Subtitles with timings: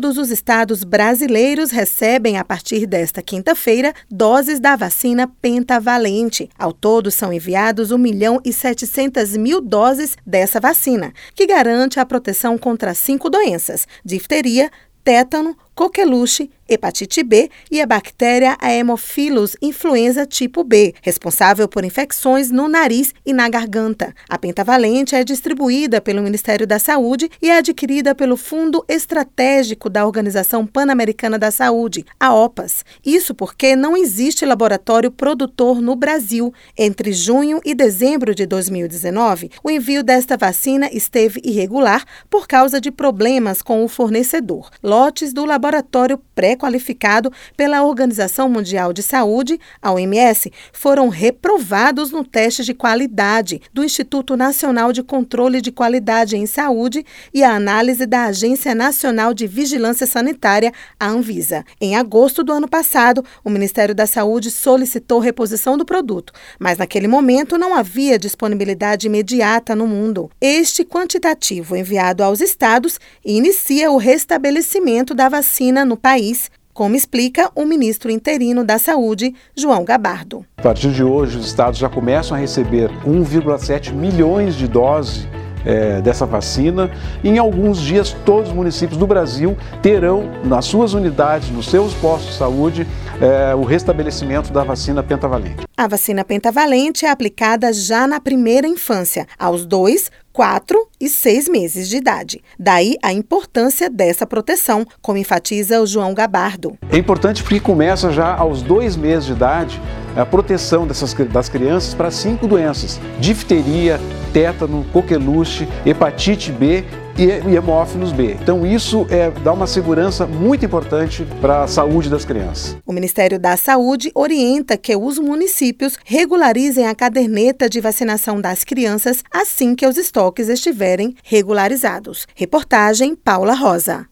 [0.00, 6.48] todos os estados brasileiros recebem, a partir desta quinta-feira, doses da vacina pentavalente.
[6.56, 12.06] Ao todo, são enviados 1 milhão e 700 mil doses dessa vacina, que garante a
[12.06, 14.70] proteção contra cinco doenças: difteria,
[15.02, 22.68] tétano, coqueluche, hepatite B e a bactéria Haemophilus influenza tipo B, responsável por infecções no
[22.68, 24.14] nariz e na garganta.
[24.28, 30.04] A pentavalente é distribuída pelo Ministério da Saúde e é adquirida pelo Fundo Estratégico da
[30.04, 32.84] Organização Pan-Americana da Saúde, a OPAS.
[33.04, 36.52] Isso porque não existe laboratório produtor no Brasil.
[36.76, 42.90] Entre junho e dezembro de 2019, o envio desta vacina esteve irregular por causa de
[42.90, 44.70] problemas com o fornecedor.
[44.82, 46.18] Lotes do laboratório laboratório
[46.58, 53.84] pré-qualificado pela Organização Mundial de Saúde, a OMS, foram reprovados no teste de qualidade do
[53.84, 59.46] Instituto Nacional de Controle de Qualidade em Saúde e a análise da Agência Nacional de
[59.46, 61.64] Vigilância Sanitária, a Anvisa.
[61.80, 67.06] Em agosto do ano passado, o Ministério da Saúde solicitou reposição do produto, mas naquele
[67.06, 70.30] momento não havia disponibilidade imediata no mundo.
[70.40, 76.47] Este quantitativo enviado aos estados inicia o restabelecimento da vacina no país,
[76.78, 80.46] como explica o ministro interino da Saúde, João Gabardo.
[80.58, 85.26] A partir de hoje, os estados já começam a receber 1,7 milhões de doses
[85.66, 86.88] é, dessa vacina.
[87.24, 92.30] Em alguns dias, todos os municípios do Brasil terão nas suas unidades, nos seus postos
[92.30, 92.86] de saúde,
[93.20, 95.66] é, o restabelecimento da vacina pentavalente.
[95.76, 101.88] A vacina pentavalente é aplicada já na primeira infância, aos dois, 4 e 6 meses
[101.88, 102.40] de idade.
[102.56, 106.78] Daí a importância dessa proteção, como enfatiza o João Gabardo.
[106.92, 109.82] É importante porque começa já aos dois meses de idade
[110.16, 113.98] a proteção dessas, das crianças para cinco doenças: difteria,
[114.32, 116.84] tétano, coqueluche, hepatite B
[117.18, 118.36] e hemófilos B.
[118.40, 122.76] Então isso é, dá uma segurança muito importante para a saúde das crianças.
[122.86, 129.22] O Ministério da Saúde orienta que os municípios regularizem a caderneta de vacinação das crianças
[129.30, 132.26] assim que os estoques estiverem regularizados.
[132.34, 134.08] Reportagem Paula Rosa.